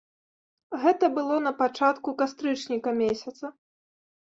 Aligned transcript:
Гэта 0.85 1.11
было 1.19 1.37
на 1.49 1.53
пачатку 1.61 2.17
кастрычніка 2.25 2.99
месяца. 3.05 3.57